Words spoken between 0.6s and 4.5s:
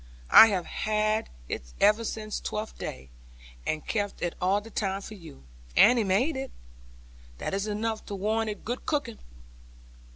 had it ever since Twelfth Day, and kept it